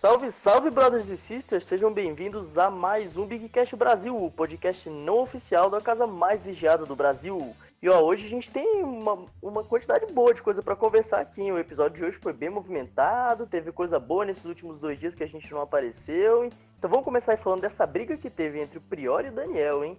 [0.00, 1.66] Salve, salve, brothers e sisters!
[1.66, 6.86] Sejam bem-vindos a mais um Bigcast Brasil, o podcast não oficial da casa mais vigiada
[6.86, 7.52] do Brasil.
[7.82, 11.50] E ó, hoje a gente tem uma, uma quantidade boa de coisa para conversar aqui.
[11.50, 15.24] O episódio de hoje foi bem movimentado, teve coisa boa nesses últimos dois dias que
[15.24, 16.44] a gente não apareceu.
[16.44, 19.98] Então vamos começar falando dessa briga que teve entre o Prior e o Daniel, hein?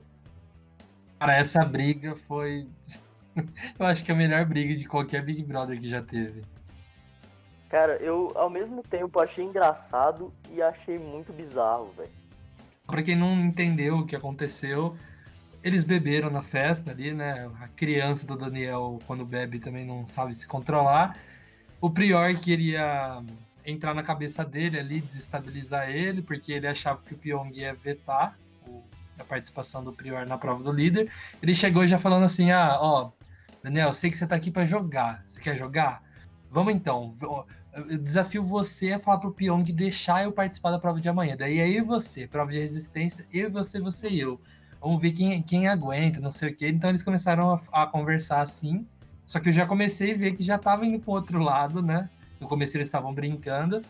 [1.19, 2.69] Cara, essa briga foi.
[3.77, 6.41] Eu acho que é a melhor briga de qualquer Big Brother que já teve.
[7.69, 12.09] Cara, eu ao mesmo tempo achei engraçado e achei muito bizarro, velho.
[12.87, 14.97] Pra quem não entendeu o que aconteceu,
[15.63, 17.47] eles beberam na festa ali, né?
[17.61, 21.15] A criança do Daniel, quando bebe, também não sabe se controlar.
[21.79, 23.21] O Prior queria
[23.63, 28.35] entrar na cabeça dele ali, desestabilizar ele, porque ele achava que o Pyong ia vetar
[29.19, 31.11] a participação do Prior na prova do líder.
[31.41, 33.11] Ele chegou já falando assim: ah, ó,
[33.61, 35.23] Daniel, sei que você tá aqui para jogar.
[35.27, 36.01] Você quer jogar?
[36.49, 37.13] Vamos então.
[37.73, 41.37] Eu desafio você a falar pro Pyong deixar eu participar da prova de amanhã.
[41.37, 44.39] Daí aí você, prova de resistência, eu, você, você e eu.
[44.81, 46.69] Vamos ver quem, quem aguenta, não sei o quê.
[46.69, 48.87] Então eles começaram a, a conversar assim.
[49.25, 52.09] Só que eu já comecei a ver que já tava indo pro outro lado, né?
[52.39, 53.81] No começo eles estavam brincando.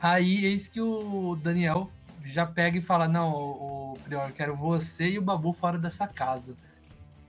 [0.00, 1.90] Aí eis que o Daniel
[2.24, 5.78] já pega e fala: Não, o, o Prior, eu quero você e o Babu fora
[5.78, 6.56] dessa casa.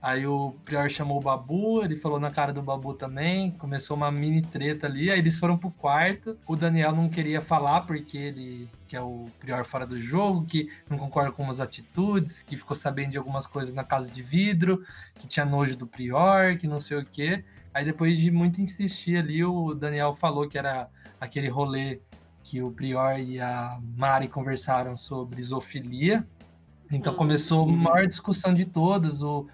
[0.04, 4.12] Aí o Prior chamou o Babu, ele falou na cara do Babu também, começou uma
[4.12, 8.68] mini treta ali, aí eles foram pro quarto, o Daniel não queria falar porque ele,
[8.86, 12.76] que é o Prior fora do jogo, que não concorda com as atitudes, que ficou
[12.76, 14.84] sabendo de algumas coisas na casa de vidro,
[15.16, 17.42] que tinha nojo do Prior, que não sei o quê.
[17.74, 22.02] Aí depois de muito insistir ali, o Daniel falou que era aquele rolê
[22.44, 26.28] que o Prior e a Mari conversaram sobre zoofilia.
[26.92, 29.48] Então começou a maior discussão de todas, o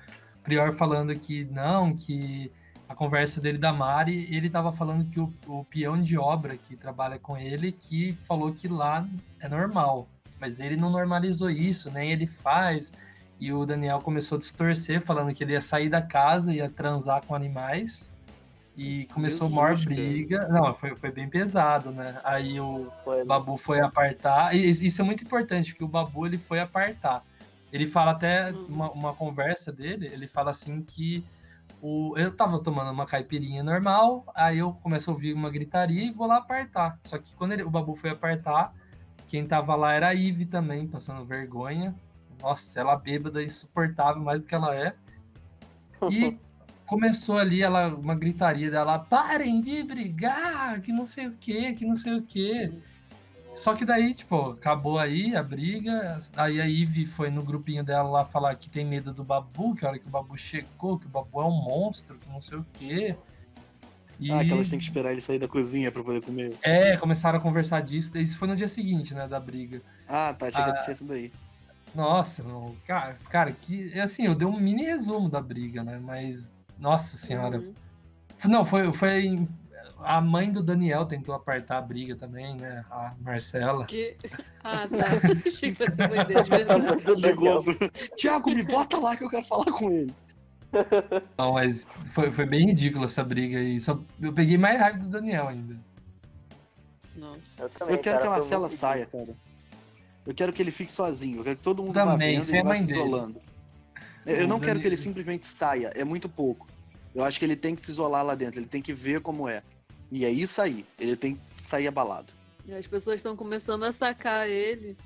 [0.50, 2.52] Prior falando que não, que
[2.88, 6.76] a conversa dele da Mari, ele estava falando que o, o peão de obra que
[6.76, 9.08] trabalha com ele, que falou que lá
[9.40, 12.92] é normal, mas ele não normalizou isso, nem ele faz.
[13.40, 17.24] E o Daniel começou a distorcer, falando que ele ia sair da casa, ia transar
[17.28, 18.10] com animais.
[18.76, 20.48] E começou a maior briga.
[20.48, 22.20] Não, foi, foi bem pesado, né?
[22.24, 24.56] Aí o foi, Babu foi apartar.
[24.56, 27.24] E isso é muito importante, porque o Babu ele foi apartar.
[27.72, 31.24] Ele fala até uma, uma conversa dele, ele fala assim que
[31.82, 36.12] o, eu tava tomando uma caipirinha normal, aí eu começo a ouvir uma gritaria e
[36.12, 37.00] vou lá apartar.
[37.06, 38.74] Só que quando ele, o Babu foi apartar,
[39.28, 41.96] quem tava lá era a Ive também, passando vergonha.
[42.42, 44.96] Nossa, ela bêbada, insuportável, mais do que ela é.
[46.10, 46.38] E
[46.86, 51.86] começou ali ela, uma gritaria dela, parem de brigar, que não sei o que, que
[51.86, 52.72] não sei o que.
[53.60, 56.18] Só que daí, tipo, acabou aí a briga.
[56.38, 59.86] Aí a Ivy foi no grupinho dela lá falar que tem medo do Babu, que
[59.86, 62.58] a hora que o Babu chegou, que o Babu é um monstro, que não sei
[62.58, 63.18] o quê.
[64.18, 64.32] E...
[64.32, 66.56] Ah, que elas têm que esperar ele sair da cozinha pra poder comer.
[66.62, 68.18] É, começaram a conversar disso.
[68.18, 69.82] Isso foi no dia seguinte, né, da briga.
[70.08, 71.30] Ah, tá, tinha ah, que isso daí.
[71.94, 76.00] Nossa, não, cara, cara, que assim, eu dei um mini resumo da briga, né?
[76.02, 77.60] Mas nossa senhora.
[77.60, 77.74] Uhum.
[78.46, 79.46] Não, foi, foi.
[80.04, 82.86] A mãe do Daniel tentou apartar a briga também, né?
[82.90, 83.86] A Marcela.
[83.86, 84.16] Que...
[84.62, 85.06] Ah, tá.
[85.48, 87.92] Achei que fosse mãe dele de verdade.
[88.18, 90.14] Tiago, me bota lá que eu quero falar com ele.
[91.38, 93.80] Não, mas foi, foi bem ridícula essa briga aí.
[93.80, 95.78] Só, eu peguei mais raiva do Daniel ainda.
[97.16, 97.64] Nossa.
[97.64, 99.34] Eu, também, eu quero cara, que a Marcela saia, cara.
[100.28, 101.40] Eu quero que ele fique sozinho.
[101.40, 103.42] Eu quero que todo mundo também, vá vendo e vá se isolando.
[104.26, 106.68] Eu não quero que ele simplesmente saia, é muito pouco.
[107.16, 109.48] Eu acho que ele tem que se isolar lá dentro, ele tem que ver como
[109.48, 109.64] é.
[110.12, 112.34] E aí sair, ele tem que sair abalado.
[112.66, 114.98] E as pessoas estão começando a sacar ele,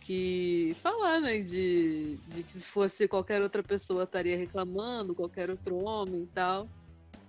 [0.00, 5.76] que falar, né, de, de que se fosse qualquer outra pessoa estaria reclamando, qualquer outro
[5.84, 6.68] homem e tal.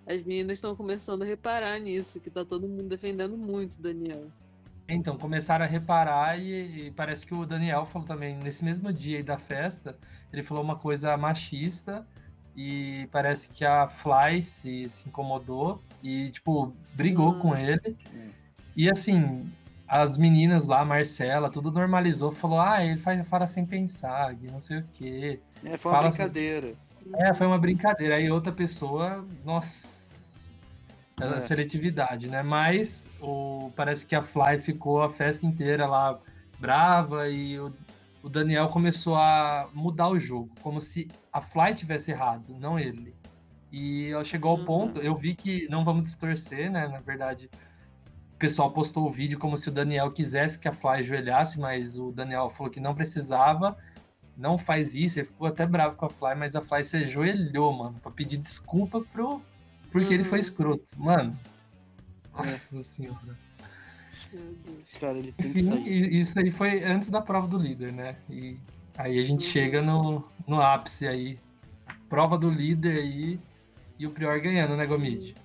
[0.05, 4.28] As meninas estão começando a reparar nisso, que tá todo mundo defendendo muito Daniel.
[4.88, 9.17] Então, começaram a reparar e, e, parece que o Daniel falou também, nesse mesmo dia
[9.17, 9.97] aí da festa,
[10.31, 12.07] ele falou uma coisa machista
[12.57, 17.40] e parece que a Fly se, se incomodou e, tipo, brigou hum.
[17.40, 17.96] com ele.
[18.76, 19.47] E assim,
[19.87, 24.79] as meninas lá, Marcela, tudo normalizou, falou, ah, ele faz, fala sem pensar, não sei
[24.79, 25.40] o quê.
[25.64, 26.67] É, foi uma fala brincadeira.
[26.67, 28.16] Assim, é, foi uma brincadeira.
[28.16, 30.49] Aí outra pessoa, nossa
[31.22, 31.40] é.
[31.40, 32.41] seletividade, né?
[32.41, 36.20] Mas o, parece que a Fly ficou a festa inteira lá
[36.59, 37.72] brava e o,
[38.28, 43.16] o Daniel começou a mudar o jogo, como se a Fly tivesse errado, não ele.
[43.72, 44.66] E chegou ao uhum.
[44.66, 46.90] ponto, eu vi que não vamos distorcer, né?
[46.90, 47.50] Na verdade,
[48.34, 51.97] o pessoal postou o vídeo como se o Daniel quisesse que a Fly ajoelhasse, mas
[51.97, 53.78] o Daniel falou que não precisava.
[54.35, 57.72] Não faz isso, ele ficou até bravo com a Fly, mas a Fly se ajoelhou,
[57.72, 59.41] mano, pra pedir desculpa pro,
[59.90, 60.14] porque uhum.
[60.16, 60.46] ele foi uhum.
[60.46, 60.91] escroto.
[60.97, 61.40] Mano.
[62.34, 62.84] Nossa é.
[62.84, 63.47] senhora.
[65.00, 66.14] Cara, ele tem que sair.
[66.14, 68.16] Isso aí foi antes da prova do líder, né?
[68.29, 68.58] E
[68.97, 69.52] aí a gente uhum.
[69.52, 71.40] chega no, no ápice aí.
[72.09, 73.40] Prova do líder aí
[74.00, 75.35] e o Prior ganhando, né, Gomide?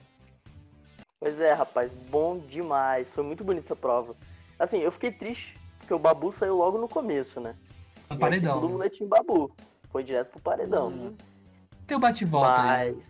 [1.18, 3.08] Pois é, rapaz, bom demais.
[3.10, 4.14] Foi muito bonita essa prova.
[4.58, 7.54] Assim, eu fiquei triste porque o Babu saiu logo no começo, né?
[8.08, 8.60] No paredão.
[8.60, 9.50] Todo mundo é time Babu.
[9.90, 10.88] Foi direto pro paredão.
[10.88, 11.16] Uhum.
[11.86, 12.96] Tem o bate-volta Mas...
[12.96, 13.02] aí.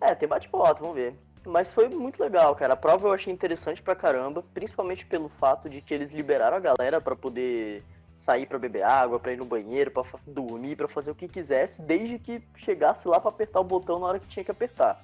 [0.00, 1.16] É, tem bate-volta, vamos ver.
[1.46, 2.74] Mas foi muito legal, cara.
[2.74, 6.60] A prova eu achei interessante pra caramba, principalmente pelo fato de que eles liberaram a
[6.60, 7.82] galera para poder
[8.18, 11.80] sair para beber água, para ir no banheiro, para dormir, para fazer o que quisesse,
[11.80, 15.00] desde que chegasse lá para apertar o botão na hora que tinha que apertar.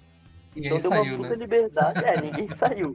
[0.54, 1.36] Ninguém então deu uma puta né?
[1.36, 2.04] liberdade.
[2.04, 2.92] É, ninguém saiu.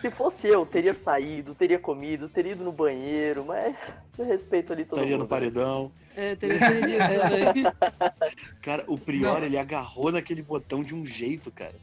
[0.00, 4.96] Se fosse eu, teria saído, teria comido, teria ido no banheiro, mas respeito ali todo
[4.96, 5.24] Estaria mundo.
[5.24, 5.92] no paredão.
[6.16, 7.64] É, teria perdido também.
[8.62, 9.46] cara, o Prior, Não.
[9.46, 11.74] ele agarrou naquele botão de um jeito, cara.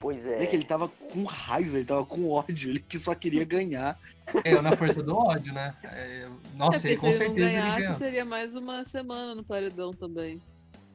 [0.00, 0.42] Pois é.
[0.42, 3.98] É que ele tava com raiva, ele tava com ódio, ele que só queria ganhar.
[4.44, 5.74] É, na força do ódio, né?
[5.84, 9.44] É, nossa, é, ele com se certeza ele, ganhasse, ele seria mais uma semana no
[9.44, 10.40] paredão também.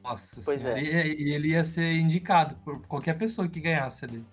[0.02, 0.80] Nossa pois senhora.
[0.80, 1.06] É.
[1.06, 4.24] E ele ia ser indicado por qualquer pessoa que ganhasse ali.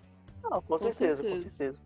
[0.41, 1.79] Não, com, com certeza, certeza, com certeza.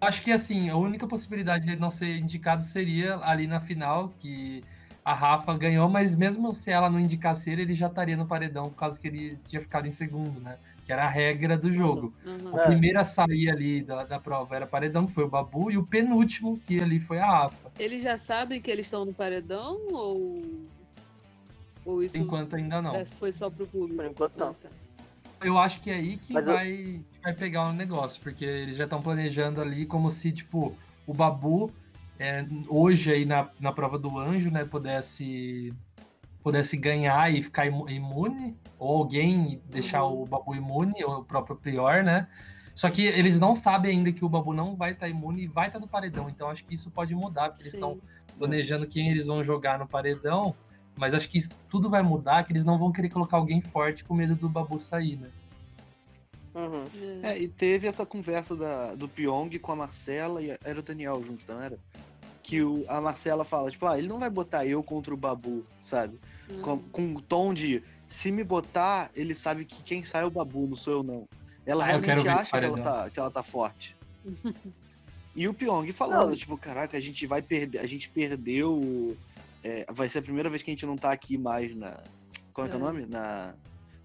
[0.00, 4.12] Acho que assim, a única possibilidade de ele não ser indicado seria ali na final,
[4.20, 4.62] que
[5.04, 8.68] a Rafa ganhou, mas mesmo se ela não indicasse ele, ele já estaria no paredão,
[8.70, 10.56] por causa que ele tinha ficado em segundo, né?
[10.88, 12.14] Que era a regra do jogo.
[12.24, 12.54] Uhum.
[12.54, 15.76] O primeiro a sair ali da, da prova era paredão, que foi o Babu, e
[15.76, 17.70] o penúltimo que ali foi a Rafa.
[17.78, 20.40] Eles já sabem que eles estão no paredão ou.
[21.84, 22.16] Ou isso.
[22.16, 22.94] Enquanto ainda não.
[22.94, 23.96] É, foi só pro público?
[23.96, 24.48] Por enquanto não.
[24.48, 24.68] Ah, tá.
[25.42, 27.00] Eu acho que é aí que vai, eu...
[27.22, 30.74] vai pegar o negócio, porque eles já estão planejando ali como se, tipo,
[31.06, 31.70] o Babu
[32.18, 35.70] é, hoje aí na, na prova do anjo, né, pudesse
[36.48, 40.22] pudesse ganhar e ficar imune, ou alguém deixar uhum.
[40.22, 42.26] o Babu imune, ou o próprio Prior, né?
[42.74, 45.46] Só que eles não sabem ainda que o Babu não vai estar tá imune e
[45.46, 46.26] vai estar tá no paredão.
[46.30, 47.68] Então acho que isso pode mudar, porque Sim.
[47.68, 48.00] eles estão
[48.38, 50.54] planejando quem eles vão jogar no paredão.
[50.96, 54.02] Mas acho que isso tudo vai mudar, que eles não vão querer colocar alguém forte
[54.02, 55.28] com medo do Babu sair, né?
[56.54, 56.84] Uhum.
[57.22, 61.22] É, e teve essa conversa da, do Pyong com a Marcela e era o Daniel
[61.22, 61.78] junto, não era?
[62.42, 65.66] Que o, a Marcela fala, tipo, ah, ele não vai botar eu contra o Babu,
[65.82, 66.18] sabe?
[66.62, 70.30] Com, com um tom de se me botar, ele sabe que quem sai é o
[70.30, 71.28] Babu, não sou eu não.
[71.66, 73.94] Ela ah, realmente acha que ela, tá, que ela tá forte.
[75.36, 76.36] e o Pyong falando, não.
[76.36, 79.16] tipo, caraca, a gente vai perder, a gente perdeu.
[79.62, 82.02] É, vai ser a primeira vez que a gente não tá aqui mais na.
[82.54, 82.72] Qual é, é.
[82.72, 83.04] é o nome?
[83.04, 83.54] Na,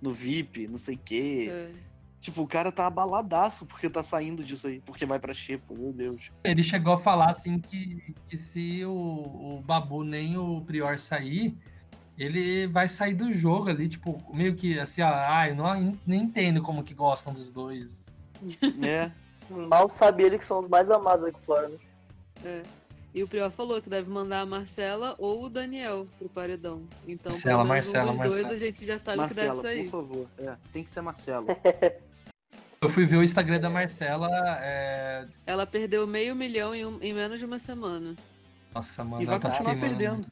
[0.01, 1.47] no VIP, não sei o quê.
[1.49, 1.71] É.
[2.19, 5.91] Tipo, o cara tá abaladaço porque tá saindo disso aí, porque vai pra Xepa, meu
[5.91, 6.31] Deus.
[6.43, 11.57] Ele chegou a falar assim que, que se o, o Babu nem o Prior sair,
[12.17, 16.61] ele vai sair do jogo ali, tipo, meio que assim, ah, eu não nem entendo
[16.61, 18.23] como que gostam dos dois.
[18.83, 19.11] É.
[19.49, 21.77] Mal sabe ele que são os mais amados aqui fora, né?
[22.45, 22.61] É.
[23.13, 26.81] E o Prior falou que deve mandar a Marcela ou o Daniel pro paredão.
[27.07, 28.47] Então, Marcela, Marcela, um Marcela.
[28.47, 29.89] dois a gente já sabe Marcela, que deve sair.
[29.89, 30.27] por favor.
[30.39, 31.45] É, tem que ser Marcela.
[32.81, 34.27] Eu fui ver o Instagram da Marcela.
[34.61, 35.27] É...
[35.45, 38.15] Ela perdeu meio milhão em, um, em menos de uma semana.
[38.73, 40.25] Nossa, mano, e vai tá continuar perdendo.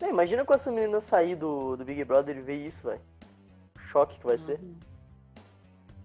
[0.00, 3.00] É, imagina com essa menina sair do, do Big Brother e ver isso, velho.
[3.78, 4.60] Choque que vai ser.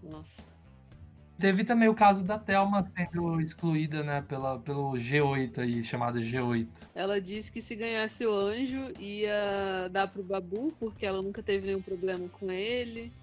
[0.03, 0.43] Nossa.
[1.39, 6.67] Teve também o caso da Thelma sendo excluída, né, pela, pelo G8 aí, chamado G8.
[6.93, 11.67] Ela disse que se ganhasse o anjo ia dar pro Babu, porque ela nunca teve
[11.67, 13.13] nenhum problema com ele.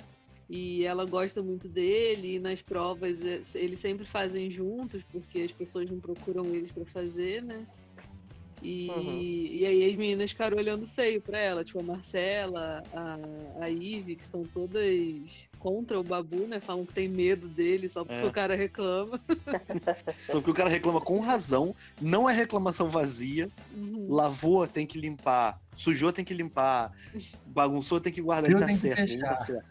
[0.49, 5.53] E ela gosta muito dele, e nas provas eh, eles sempre fazem juntos, porque as
[5.53, 7.67] pessoas não procuram eles para fazer, né?
[8.63, 9.19] E, uhum.
[9.21, 13.19] e aí as meninas ficaram olhando feio pra ela, tipo a Marcela, a,
[13.65, 16.59] a Ivy, que são todas contra o Babu, né?
[16.61, 18.27] Falam que tem medo dele só porque é.
[18.27, 19.21] o cara reclama.
[20.25, 23.51] só porque o cara reclama com razão, não é reclamação vazia.
[23.75, 24.07] Uhum.
[24.09, 25.61] Lavou, tem que limpar.
[25.75, 26.93] Sujou, tem que limpar.
[27.47, 28.51] Bagunçou, tem que guardar.
[28.51, 29.69] Ele tá, certo, ele tá certo.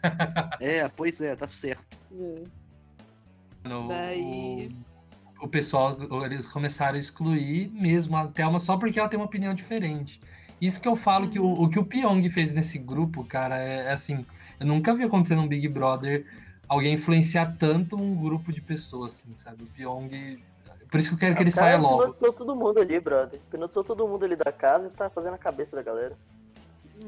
[0.60, 1.98] É, pois é, tá certo.
[2.12, 3.68] É.
[3.68, 3.88] No...
[3.88, 4.70] Daí
[5.40, 9.54] o pessoal, eles começaram a excluir mesmo a Thelma só porque ela tem uma opinião
[9.54, 10.20] diferente.
[10.60, 13.86] Isso que eu falo que o, o que o Pyong fez nesse grupo, cara, é,
[13.86, 14.24] é, assim,
[14.58, 16.26] eu nunca vi acontecer num Big Brother
[16.68, 19.62] alguém influenciar tanto um grupo de pessoas, assim, sabe?
[19.64, 20.42] O Pyong.
[20.90, 22.02] Por isso que eu quero que ele saia logo.
[22.02, 23.38] Hipnotizou todo mundo ali, brother.
[23.48, 26.16] Hipnotizou todo mundo ali da casa e tá fazendo a cabeça da galera.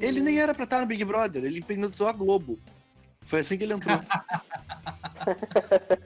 [0.00, 2.58] Ele nem era pra estar no Big Brother, ele hipnotizou a Globo.
[3.22, 3.98] Foi assim que ele entrou.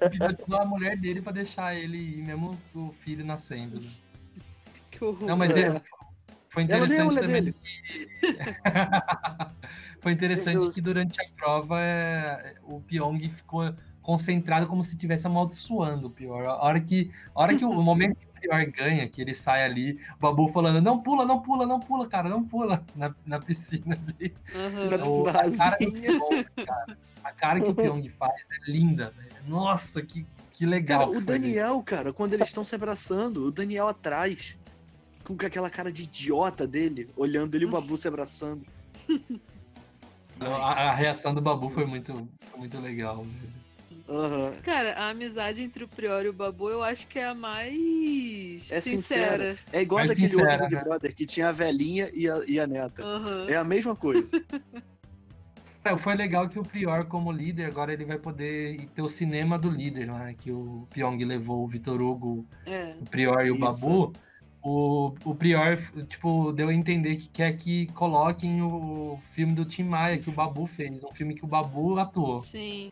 [0.06, 3.80] Hipnotizou a mulher dele pra deixar ele ir, mesmo o filho nascendo.
[3.80, 3.90] Né?
[4.90, 5.26] Que horror.
[5.26, 5.80] Não, mas é,
[6.48, 7.54] foi interessante também que...
[10.00, 16.08] foi interessante que durante a prova é, o Pyong ficou concentrado como se estivesse amaldiçoando
[16.08, 16.44] o pior.
[16.44, 19.64] A hora que, a hora que o, o momento que Prior ganha, que ele sai
[19.64, 23.40] ali, o Babu falando, não pula, não pula, não pula, cara, não pula, na, na
[23.40, 24.34] piscina ali.
[24.54, 24.90] Uhum.
[24.90, 29.30] Na piscina a, cara, é cara, a cara que o Pyong faz é linda, velho.
[29.46, 31.08] Nossa, que, que legal.
[31.08, 31.82] Cara, o Daniel, ali.
[31.84, 34.56] cara, quando eles estão se abraçando, o Daniel atrás,
[35.24, 38.66] com aquela cara de idiota dele, olhando ele e o Babu se abraçando.
[40.40, 43.24] A, a, reação do Babu foi muito, foi muito legal.
[44.12, 44.52] Uhum.
[44.62, 48.70] Cara, a amizade entre o Prior e o Babu eu acho que é a mais
[48.70, 49.54] é sincera.
[49.54, 49.58] sincera.
[49.72, 50.84] É igual mais daquele sincera, outro Big né?
[50.84, 53.04] Brother que tinha a velhinha e a, e a neta.
[53.04, 53.48] Uhum.
[53.48, 54.30] É a mesma coisa.
[55.84, 59.58] É, foi legal que o Prior, como líder, agora ele vai poder ter o cinema
[59.58, 60.32] do líder, né?
[60.38, 62.94] Que o Pyong levou o Vitor Hugo, é.
[63.00, 63.60] o Prior e o Isso.
[63.60, 64.12] Babu
[64.62, 65.76] o, o Prior,
[66.06, 70.32] tipo, deu a entender que quer que coloquem o filme do Tim Maia, que o
[70.32, 71.02] Babu fez.
[71.02, 72.40] Um filme que o Babu atuou.
[72.40, 72.90] Sim.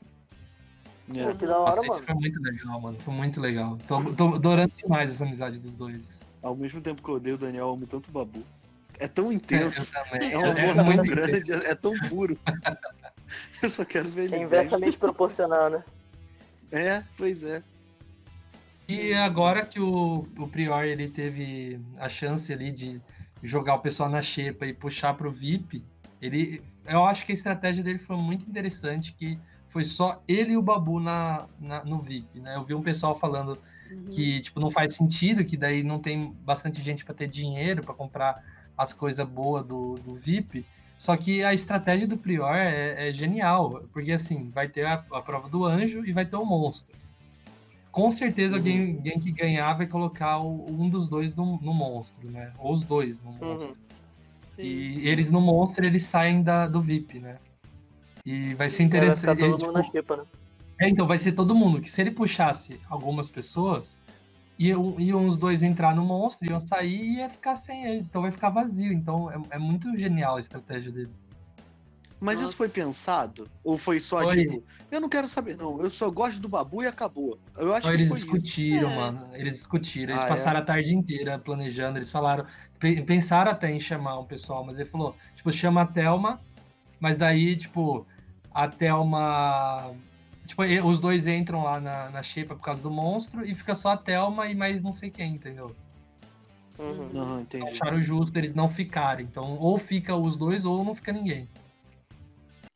[1.15, 1.35] É.
[1.35, 2.03] que da hora, Nossa, mano.
[2.05, 3.01] foi muito legal, mano.
[3.01, 3.79] Foi muito legal.
[3.87, 6.21] Tô, tô adorando demais essa amizade dos dois.
[6.43, 8.45] Ao mesmo tempo que eu odeio o Daniel, eu amo tanto o Babu.
[8.99, 9.93] É tão intenso.
[10.13, 12.39] É, é um amor é, tão grande, é, é tão puro.
[13.63, 14.37] eu só quero ver ele.
[14.37, 15.85] É inversamente proporcional, né?
[16.71, 17.63] É, pois é.
[18.87, 23.01] E agora que o, o Prior ele teve a chance ali de
[23.43, 25.83] jogar o pessoal na xepa e puxar para o VIP,
[26.21, 29.39] ele, eu acho que a estratégia dele foi muito interessante, que
[29.71, 32.57] foi só ele e o Babu na, na no VIP, né?
[32.57, 33.57] Eu vi um pessoal falando
[33.91, 34.05] uhum.
[34.11, 37.95] que tipo não faz sentido, que daí não tem bastante gente para ter dinheiro para
[37.95, 38.45] comprar
[38.77, 40.67] as coisas boas do, do VIP.
[40.99, 45.23] Só que a estratégia do Prior é, é genial, porque assim, vai ter a, a,
[45.23, 47.01] prova do anjo e vai ter o monstro
[47.91, 48.61] com certeza uhum.
[48.61, 52.53] alguém, alguém que ganhar vai colocar o, um dos dois no, no, monstro, né?
[52.59, 53.55] Ou os dois no uhum.
[53.55, 53.77] monstro.
[54.59, 54.65] Uhum.
[54.65, 57.39] E eles no monstro, eles saem da, do VIP, né?
[58.31, 59.41] E vai ser interessante.
[59.41, 60.29] Vai todo mundo tipo, na né?
[60.79, 61.81] É, então vai ser todo mundo.
[61.81, 63.99] Que se ele puxasse algumas pessoas,
[64.57, 67.99] iam, iam os dois entrar no monstro, iam sair e ia ficar sem ele.
[68.01, 68.93] Então vai ficar vazio.
[68.93, 71.11] Então é, é muito genial a estratégia dele.
[72.21, 72.49] Mas Nossa.
[72.49, 73.49] isso foi pensado?
[73.65, 74.45] Ou foi só foi.
[74.45, 77.39] tipo, eu não quero saber, não, eu só gosto do babu e acabou.
[77.57, 78.93] Eu acho eles que discutiram, isso.
[78.93, 78.97] É.
[78.97, 79.37] mano.
[79.37, 80.29] Eles discutiram, eles ah, é?
[80.29, 80.63] passaram é?
[80.63, 82.45] a tarde inteira planejando, eles falaram,
[83.07, 86.39] pensaram até em chamar um pessoal, mas ele falou, tipo, chama a Thelma,
[87.01, 88.07] mas daí, tipo,
[88.53, 89.93] a Thelma.
[90.47, 93.93] Tipo, os dois entram lá na, na Xepa por causa do monstro e fica só
[93.93, 95.75] a Thelma e mais não sei quem, entendeu?
[96.79, 97.11] Uhum.
[97.13, 99.27] Uhum, Acharam justo eles não ficarem.
[99.27, 101.49] Então, ou fica os dois ou não fica ninguém.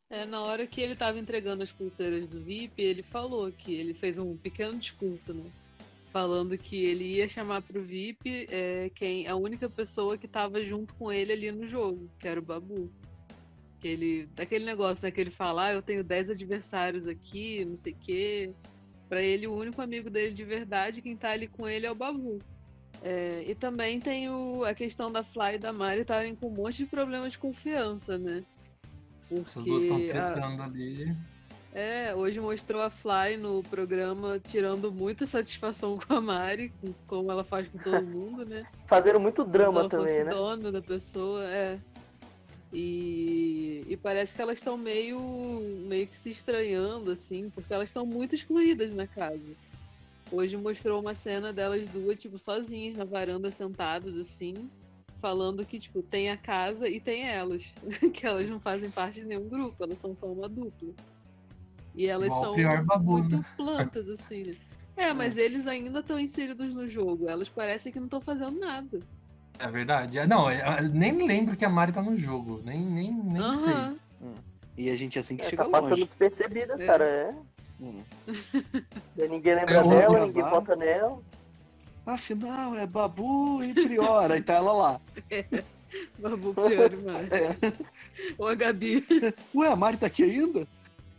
[0.09, 3.93] É, na hora que ele estava entregando as pulseiras do VIP, ele falou que ele
[3.93, 5.43] fez um pequeno discurso, né?
[6.11, 10.93] Falando que ele ia chamar pro VIP é, quem, a única pessoa que estava junto
[10.93, 12.89] com ele ali no jogo, que era o Babu.
[13.85, 15.11] Que ele, daquele negócio, né?
[15.11, 18.51] Que ele fala, ah, eu tenho 10 adversários aqui, não sei o quê.
[19.07, 21.93] Pra ele, o único amigo dele de verdade, quem tá ali com ele é o
[21.93, 22.39] Babu.
[23.03, 26.55] É, e também tem o, a questão da Fly e da Mari estarem com um
[26.55, 28.43] monte de problema de confiança, né?
[29.29, 30.65] Porque Essas duas estão tretando a...
[30.65, 31.15] ali.
[31.71, 36.73] É, hoje mostrou a Fly no programa tirando muita satisfação com a Mari,
[37.05, 38.65] como ela faz com todo mundo, né?
[38.87, 40.31] Fazendo muito drama também, né?
[40.31, 41.77] dono da pessoa, é.
[42.77, 45.17] E, e parece que elas estão meio,
[45.87, 49.55] meio que se estranhando, assim, porque elas estão muito excluídas na casa.
[50.29, 54.69] Hoje mostrou uma cena delas duas, tipo, sozinhas na varanda, sentadas, assim,
[55.21, 57.73] falando que, tipo, tem a casa e tem elas.
[58.13, 60.89] que elas não fazem parte de nenhum grupo, elas são só uma dupla.
[61.95, 62.57] E elas são
[62.99, 64.55] muito plantas, assim, né?
[64.97, 65.41] É, mas é.
[65.41, 67.27] eles ainda estão inseridos no jogo.
[67.27, 69.01] Elas parecem que não estão fazendo nada.
[69.59, 70.19] É verdade.
[70.19, 70.47] É, não,
[70.93, 72.61] nem lembro que a Mari tá no jogo.
[72.63, 73.53] Nem, nem, nem uhum.
[73.53, 73.73] sei.
[74.21, 74.33] Hum.
[74.77, 76.05] E a gente assim que é, chega tá passando longe.
[76.05, 76.85] despercebida, é.
[76.85, 77.05] cara.
[77.05, 77.33] É.
[77.81, 78.03] Hum.
[79.15, 81.19] ninguém lembra dela, ninguém vota nela.
[82.05, 84.31] Afinal, é Babu e Prior.
[84.31, 85.01] Aí tá ela lá.
[85.29, 85.45] É,
[86.19, 87.27] Babu, Prior e Mari.
[87.31, 87.73] É.
[88.37, 89.03] Ou a Gabi.
[89.55, 90.67] Ué, a Mari tá aqui ainda?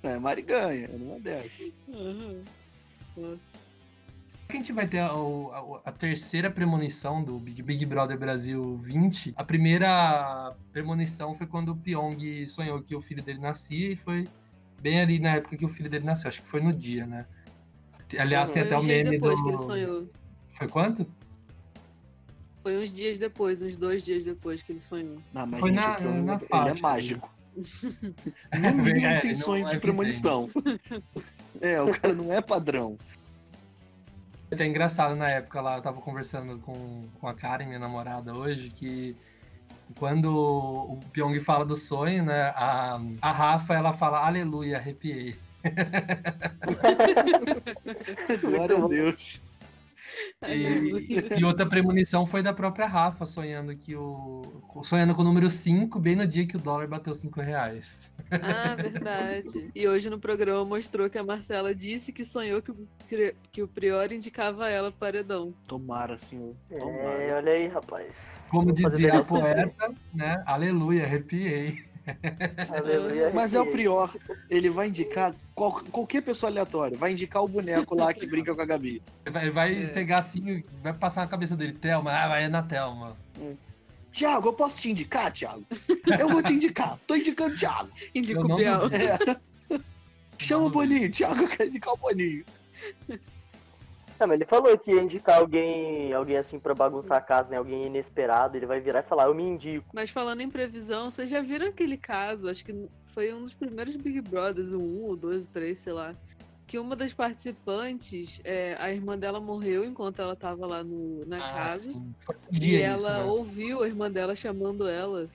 [0.03, 1.73] É, a Mari ganha, numa dessas.
[1.89, 2.45] Uhum.
[3.17, 3.66] Nossa.
[4.49, 9.35] A gente vai ter a, a, a, terceira premonição do Big, Big Brother Brasil 20.
[9.37, 14.29] A primeira premonição foi quando o Pyong sonhou que o filho dele nascia e foi
[14.81, 16.29] bem ali na época que o filho dele nasceu.
[16.29, 17.27] Acho que foi no dia, né?
[18.19, 19.45] Aliás, tem até o meme depois do.
[19.45, 20.11] Que ele sonhou.
[20.51, 21.07] Foi quanto?
[22.63, 25.19] Foi uns dias depois, uns dois dias depois que ele sonhou.
[25.33, 27.35] Não, mas Foi gente, na, ele, na ele faixa, é mágico.
[27.57, 30.51] no mínimo é, tem sonho de premonição.
[31.61, 32.97] é, o cara não é padrão.
[34.51, 38.35] É até engraçado na época lá, eu tava conversando com, com a Karen, minha namorada,
[38.35, 39.17] hoje, que
[39.99, 45.37] quando o Pyong fala do sonho, né, a, a Rafa, ela fala, aleluia, arrepiei.
[48.41, 49.43] Glória a Deus.
[50.47, 54.43] E, e, outra premonição foi da própria Rafa, sonhando que o.
[54.83, 58.15] sonhando com o número 5, bem no dia que o dólar bateu 5 reais.
[58.31, 59.71] Ah, verdade.
[59.75, 62.89] E hoje no programa mostrou que a Marcela disse que sonhou que o,
[63.51, 65.55] que o Prior indicava ela paredão.
[65.67, 66.55] Tomara, senhor.
[66.69, 67.23] Tomara.
[67.23, 68.13] É, olha aí, rapaz.
[68.49, 70.43] Como dizia a poeta, né?
[70.47, 71.85] Aleluia, arrepiei.
[73.35, 74.15] Mas é o Prior,
[74.49, 78.61] ele vai indicar qual, qualquer pessoa aleatória, vai indicar o boneco lá que brinca com
[78.61, 79.03] a Gabi.
[79.25, 79.87] Ele vai, vai é.
[79.89, 83.17] pegar assim, vai passar na cabeça dele, Thelma, ah, vai na Thelma.
[83.39, 83.57] Hum.
[84.13, 85.63] Tiago, eu posso te indicar, Tiago?
[86.19, 87.91] Eu vou te indicar, tô indicando Tiago.
[88.15, 88.81] Indica o Biel.
[88.87, 89.79] É.
[90.39, 92.45] Chama o Boninho, Tiago, eu quero indicar o Boninho.
[94.19, 97.57] Não, mas ele falou que ia indicar alguém, alguém assim pra bagunçar a casa, né?
[97.57, 99.87] Alguém inesperado, ele vai virar e falar, eu me indico.
[99.93, 102.75] Mas falando em previsão, vocês já viram aquele caso, acho que
[103.13, 106.15] foi um dos primeiros Big Brothers, o um, ou dois, três, sei lá.
[106.67, 111.37] Que uma das participantes, é, a irmã dela morreu enquanto ela tava lá no, na
[111.37, 111.93] ah, casa.
[111.93, 112.13] Sim.
[112.61, 113.25] e ela né?
[113.25, 115.31] ouviu a irmã dela chamando ela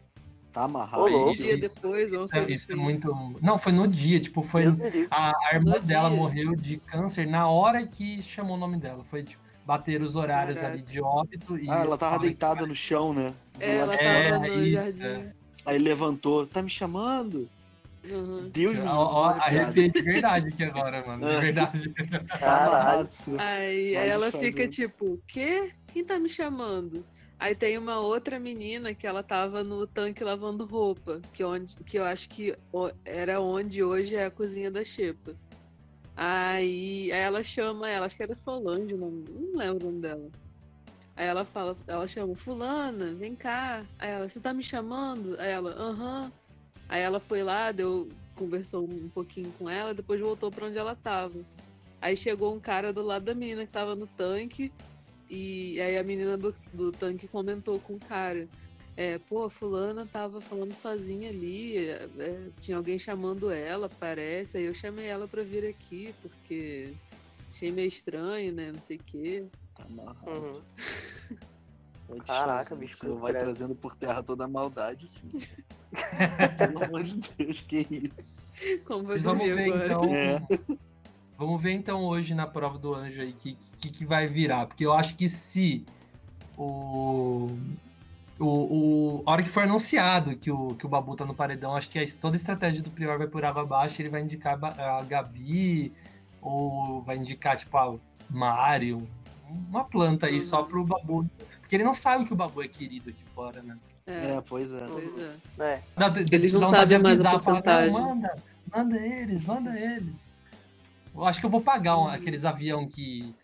[0.51, 1.05] Tá amarrado.
[1.05, 3.09] Um dia depois, ou isso, é, isso é muito.
[3.41, 4.65] Não, foi no dia, tipo, foi.
[5.09, 6.17] A, a irmã no dela dia.
[6.17, 9.03] morreu de câncer na hora que chamou o nome dela.
[9.09, 10.73] Foi tipo, bater os horários Caraca.
[10.75, 11.57] ali de óbito.
[11.57, 13.33] E ah, ela tava deitada no chão, né?
[13.59, 15.03] É, ela tava é, no isso, jardim.
[15.03, 15.31] É.
[15.65, 17.47] Aí levantou, tá me chamando?
[18.09, 18.49] Uhum.
[18.51, 21.27] Deus me Arrepiei de verdade aqui agora, mano.
[21.27, 21.89] De verdade.
[22.27, 23.07] Caralho.
[23.37, 24.87] Aí, aí ela fica isso.
[24.87, 25.71] tipo, quê?
[25.93, 27.05] Quem tá me chamando?
[27.41, 31.97] Aí tem uma outra menina que ela tava no tanque lavando roupa, que, onde, que
[31.97, 32.55] eu acho que
[33.03, 35.33] era onde hoje é a cozinha da Xepa.
[36.15, 40.01] Aí, aí ela chama ela, acho que era Solange o nome, não lembro o nome
[40.03, 40.29] dela.
[41.15, 43.83] Aí ela fala, ela chama, fulana, vem cá.
[43.97, 45.35] Aí ela, você tá me chamando?
[45.39, 46.31] Aí ela, aham.
[46.87, 50.95] Aí ela foi lá, deu, conversou um pouquinho com ela, depois voltou para onde ela
[50.95, 51.39] tava.
[51.99, 54.71] Aí chegou um cara do lado da menina que tava no tanque,
[55.31, 58.49] e aí a menina do, do tanque comentou com o cara.
[58.97, 64.57] É, pô, a fulana tava falando sozinha ali, é, tinha alguém chamando ela, parece.
[64.57, 66.93] Aí eu chamei ela pra vir aqui, porque
[67.49, 68.73] achei meio estranho, né?
[68.73, 69.45] Não sei o quê.
[69.73, 69.85] Tá
[70.27, 70.61] uhum.
[72.27, 72.97] Caraca, bicho.
[72.97, 75.31] Você vai trazendo por terra toda a maldade, sim.
[76.57, 78.45] Pelo amor de Deus, que isso.
[78.83, 79.85] Como Vamos ver agora.
[79.85, 80.03] então.
[80.13, 80.41] É.
[81.41, 84.67] Vamos ver então hoje na prova do anjo aí que, que, que vai virar.
[84.67, 85.83] Porque eu acho que se
[86.55, 87.49] o,
[88.39, 91.75] o, o, a hora que for anunciado que o, que o Babu tá no paredão,
[91.75, 94.59] acho que a, toda a estratégia do Prior vai por água abaixo, ele vai indicar
[94.63, 95.91] a Gabi,
[96.39, 97.95] ou vai indicar, tipo, a
[98.29, 99.07] Mário,
[99.49, 100.41] uma planta aí uhum.
[100.41, 101.27] só pro Babu.
[101.59, 103.79] Porque ele não sabe que o Babu é querido aqui fora, né?
[104.05, 104.87] É, é pois é.
[104.87, 105.33] Pois é.
[105.59, 105.81] é.
[106.31, 107.91] Eles não, sabem mais a porcentagem.
[107.91, 108.35] Falar, manda,
[108.71, 110.30] manda eles, manda eles.
[111.13, 113.35] Eu acho que eu vou pagar um, aqueles avião que,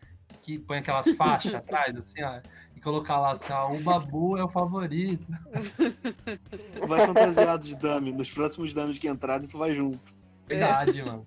[0.41, 2.39] que põe aquelas faixas atrás, assim, ó,
[2.75, 5.25] e colocar lá assim, ó, o Babu é o favorito.
[6.87, 8.11] Vai fantasiado de dummy.
[8.11, 10.13] Nos próximos dummies que entrarem, tu vai junto.
[10.47, 11.03] Verdade, é.
[11.03, 11.25] mano.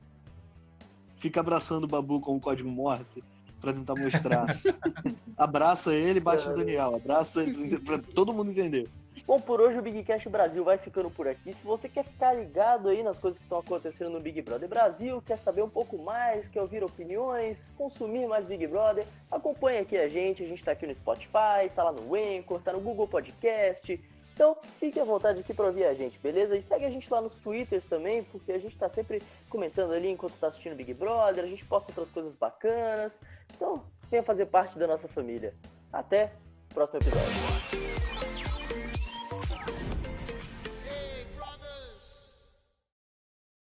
[1.16, 3.22] Fica abraçando o Babu com o código Morse
[3.61, 4.46] pra tentar mostrar.
[5.37, 6.94] Abraça ele e bate no Daniel.
[6.94, 8.88] Abraça ele pra todo mundo entender.
[9.26, 11.52] Bom, por hoje o Big Cash Brasil vai ficando por aqui.
[11.52, 15.22] Se você quer ficar ligado aí nas coisas que estão acontecendo no Big Brother Brasil,
[15.24, 20.09] quer saber um pouco mais, quer ouvir opiniões, consumir mais Big Brother, acompanhe aqui a
[20.09, 20.42] gente.
[20.42, 24.00] A gente está aqui no Spotify, está lá no Anchor, está no Google Podcast.
[24.35, 26.56] Então, fique à vontade aqui para ouvir a gente, beleza?
[26.56, 30.09] E segue a gente lá nos Twitters também, porque a gente está sempre comentando ali
[30.09, 33.18] enquanto está assistindo Big Brother, a gente posta outras coisas bacanas.
[33.54, 35.54] Então, venha fazer parte da nossa família.
[35.92, 36.33] Até
[36.70, 37.89] o próximo episódio.